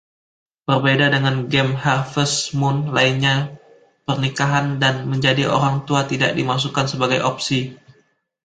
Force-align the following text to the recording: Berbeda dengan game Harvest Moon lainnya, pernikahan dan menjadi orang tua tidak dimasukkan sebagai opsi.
Berbeda 0.69 1.07
dengan 1.15 1.35
game 1.53 1.73
Harvest 1.83 2.35
Moon 2.59 2.77
lainnya, 2.97 3.35
pernikahan 4.09 4.65
dan 4.83 4.95
menjadi 5.11 5.43
orang 5.57 5.75
tua 5.87 6.01
tidak 6.11 6.31
dimasukkan 6.39 6.85
sebagai 6.89 7.19
opsi. 7.31 7.59